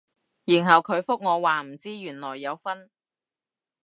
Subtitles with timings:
[0.45, 2.89] 然後佢覆我話唔知原來有分